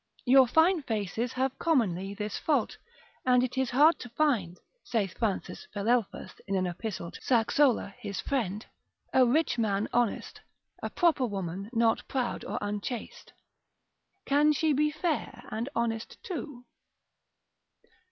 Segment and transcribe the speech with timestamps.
[0.25, 2.75] Your fine faces have commonly this fault;
[3.23, 8.19] and it is hard to find, saith Francis Philelphus in an epistle to Saxola his
[8.19, 8.65] friend,
[9.13, 10.41] a rich man honest,
[10.81, 13.31] a proper woman not proud or unchaste.
[14.25, 16.65] Can she be fair and honest too?